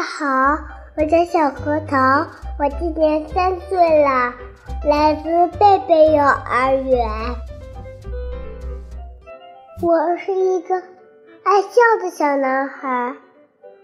[0.00, 0.58] 大家好，
[0.96, 2.26] 我叫小核桃，
[2.58, 4.32] 我今年三岁了，
[4.88, 7.06] 来自贝贝幼儿园。
[9.82, 10.76] 我是一个
[11.44, 13.14] 爱笑的小男孩，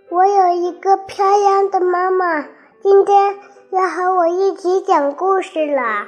[0.08, 2.46] 我有一个漂亮的妈妈，
[2.82, 3.34] 今天
[3.70, 6.06] 要和我一起讲故事了。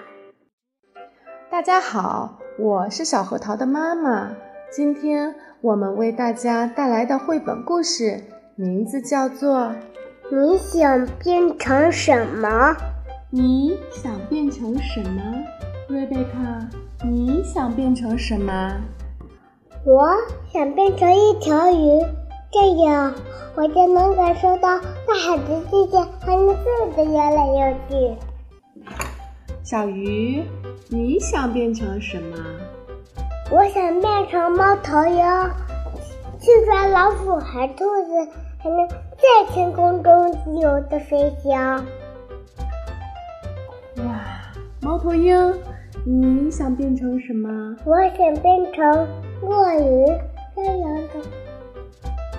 [1.50, 4.31] 大家好，我是小核桃的妈妈，
[4.71, 8.22] 今天我们为大家带来的绘本故事。
[8.61, 9.72] 名字叫做
[10.31, 12.77] “你想变成什么？
[13.31, 15.23] 你想变成什么？”
[15.89, 16.69] 瑞贝卡，
[17.03, 18.75] 你想变成什么？
[19.86, 20.07] 我
[20.53, 22.05] 想变成一条鱼，
[22.53, 23.14] 这样
[23.55, 28.17] 我就能感受到大海的世界和你自由的游来游去。
[29.63, 30.45] 小鱼，
[30.91, 32.36] 你想变成什么？
[33.50, 35.24] 我想变成猫头鹰，
[36.41, 38.28] 去抓老虎和兔子。
[38.61, 41.77] 还能在天空中自由的飞翔。
[43.98, 44.20] 哇，
[44.83, 45.55] 猫头鹰，
[46.05, 47.77] 你想变成什么？
[47.84, 49.06] 我想变成
[49.42, 50.06] 鳄鱼，
[50.56, 51.20] 这样的，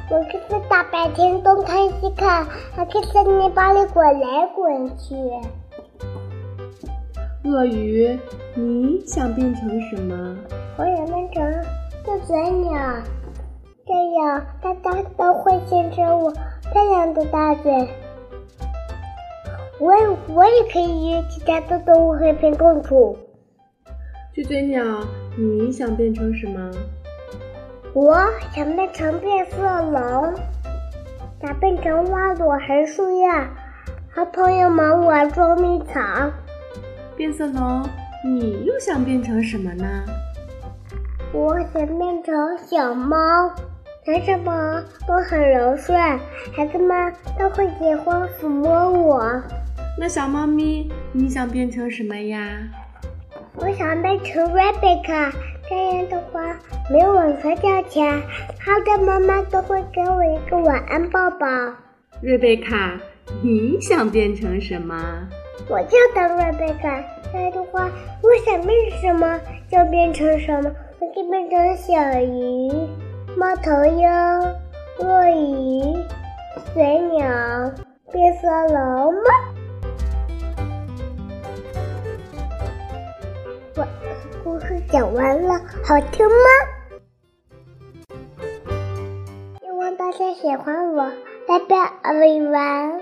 [0.09, 5.15] 我可以在大白天东看西看，还可以在泥巴里滚来滚去。
[7.45, 8.19] 鳄鱼，
[8.55, 10.35] 你想变成什么？
[10.77, 11.49] 我想变成
[12.03, 12.77] 个嘴鸟。
[14.61, 16.31] 大家都会见证我
[16.71, 17.89] 漂亮的大嘴。
[19.79, 19.93] 我
[20.27, 23.17] 我也可以与其他的动物和平共处。
[24.33, 24.83] 巨嘴鸟，
[25.37, 26.71] 你想变成什么？
[27.93, 28.15] 我
[28.53, 29.57] 想变成变色
[29.89, 30.33] 龙，
[31.41, 33.27] 想变成花朵和树叶，
[34.11, 36.31] 和朋友们玩捉迷藏。
[37.15, 37.83] 变色龙，
[38.23, 39.85] 你又想变成什么呢？
[41.33, 43.15] 我想变成小猫。
[44.05, 45.99] 男生们都很柔顺，
[46.55, 49.43] 孩子们都会喜欢抚摸我。
[49.99, 52.39] 那小猫咪，你想变成什么呀？
[53.55, 55.31] 我想变成 Rebecca，
[55.69, 56.57] 这样的话
[56.89, 58.21] 每晚睡觉前，
[58.57, 61.45] 他的妈妈都会给我一个晚安抱抱。
[62.21, 62.97] 瑞贝卡，
[63.43, 64.95] 你想变成什么？
[65.67, 67.03] 我就当瑞贝卡，
[67.33, 67.91] 这样的话，
[68.23, 72.71] 我想变成什么就变成什么，我可以变成小鱼。
[73.39, 74.05] 猫头鹰、
[74.99, 75.95] 鳄鱼、
[76.73, 77.25] 水鸟、
[78.11, 79.21] 变色龙吗？
[83.77, 83.87] 我
[84.43, 85.53] 故事讲完了，
[85.85, 86.49] 好听吗？
[89.61, 91.09] 希望大家喜欢我，
[91.47, 92.99] 拜拜，everyone。